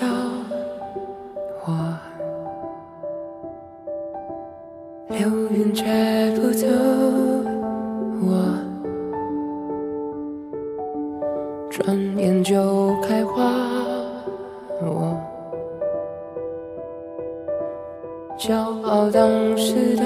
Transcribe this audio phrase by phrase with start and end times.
[0.00, 0.08] 要
[1.64, 1.98] 我。
[5.08, 5.84] 流云借
[6.36, 6.66] 不走
[8.22, 8.58] 我。
[11.70, 13.52] 转眼就开花
[14.80, 15.16] 我。
[18.38, 20.02] 骄傲当时的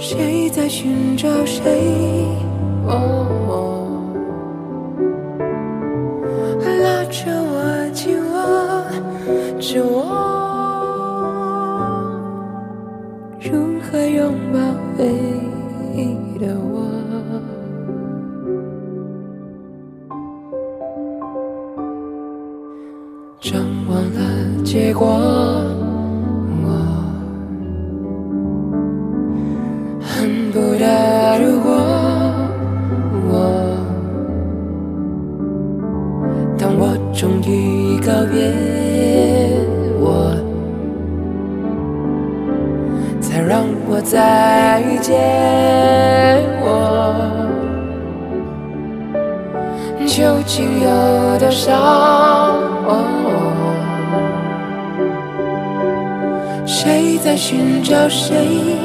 [0.00, 1.62] 谁在寻找谁？
[6.82, 8.40] 拉着我紧握
[9.60, 9.94] 着我，
[13.40, 14.58] 如何拥抱
[14.98, 15.04] 唯
[15.94, 16.80] 一的我？
[23.38, 24.18] 张望了
[24.64, 25.59] 结果。
[44.02, 45.14] 再遇见，
[46.62, 46.66] 我
[50.06, 50.88] 究竟有
[51.38, 51.68] 多少？
[56.66, 58.76] 谁在寻找谁？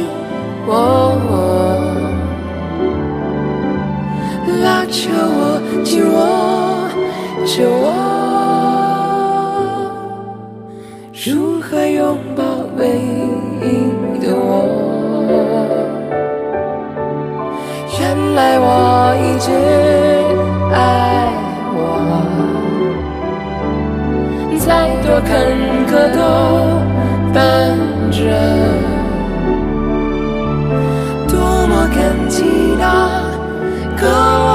[4.64, 6.18] 拉着我，紧握
[7.46, 7.86] 着我，
[11.14, 12.44] 如何拥抱
[12.78, 12.88] 唯
[13.62, 13.64] 一
[14.26, 14.95] 的我？
[19.36, 19.52] 一直
[20.72, 21.28] 爱
[21.74, 21.78] 我，
[24.58, 25.30] 再多坎
[25.90, 26.18] 坷都
[27.34, 27.36] 伴
[28.14, 28.18] 着，
[31.28, 32.46] 多么感激
[32.80, 32.84] 那
[33.98, 34.04] 个
[34.46, 34.48] 我，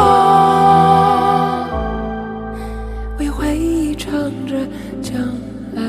[3.19, 4.11] 为回忆唱
[4.47, 4.57] 着
[5.03, 5.13] 将
[5.75, 5.83] 来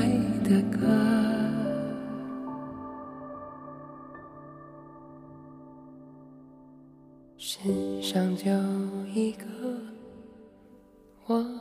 [0.43, 0.79] 的歌。
[8.13, 8.51] 上就
[9.13, 9.45] 一个
[11.27, 11.60] 我。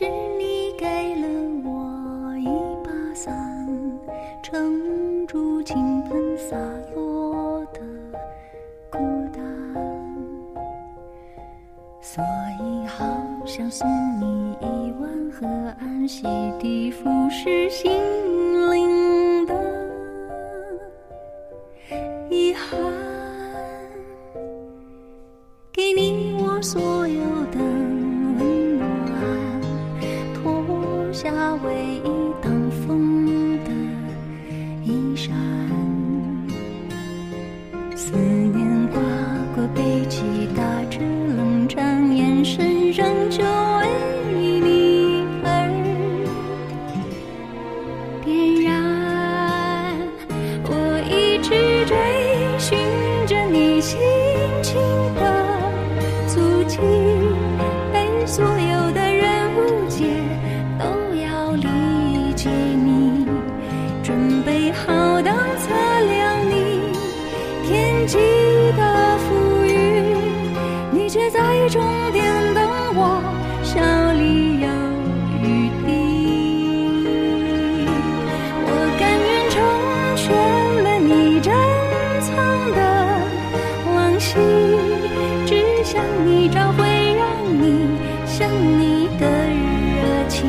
[0.00, 1.28] 是你给了
[1.62, 2.46] 我一
[2.82, 3.36] 把伞，
[4.42, 6.56] 撑住倾盆洒
[6.94, 7.80] 落的
[8.88, 8.98] 孤
[9.30, 9.42] 单。
[12.00, 12.24] 所
[12.62, 13.04] 以好
[13.44, 13.86] 想送
[14.18, 15.46] 你一碗河
[15.78, 16.26] 岸洗
[16.58, 17.92] 涤腐蚀心
[18.70, 19.54] 灵的
[22.30, 22.80] 遗憾，
[25.70, 27.20] 给你我所有
[27.52, 27.79] 的。
[54.70, 54.78] 情
[55.16, 55.29] 歌。
[84.30, 84.40] 心，
[85.44, 86.86] 只想你找回，
[87.16, 87.26] 让
[87.60, 88.48] 你想
[88.78, 90.48] 你的热情，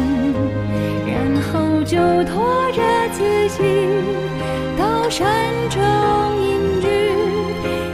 [1.08, 3.64] 然后就拖着自己
[4.78, 5.28] 到山
[5.72, 5.82] 中
[6.44, 6.88] 隐居，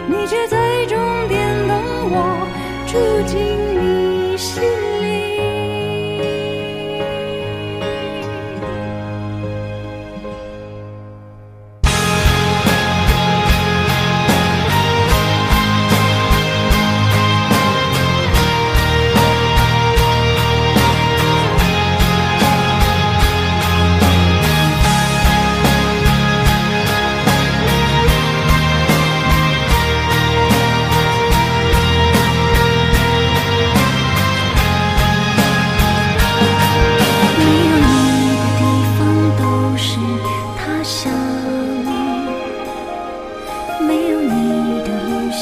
[0.09, 0.99] 你却在终
[1.29, 1.39] 点
[1.69, 1.77] 等
[2.11, 2.45] 我，
[2.85, 3.66] 住进。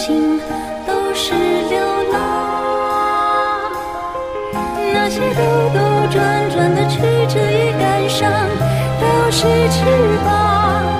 [0.05, 0.39] 心
[0.85, 1.79] 都是流
[2.13, 3.71] 浪。
[4.93, 5.41] 那些兜
[5.73, 5.79] 兜
[6.11, 8.31] 转转的曲折与感伤
[9.01, 9.41] 都是
[9.71, 9.83] 翅
[10.23, 10.93] 膀。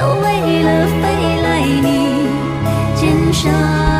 [0.00, 2.26] 都为了飞来你
[2.96, 3.91] 肩上。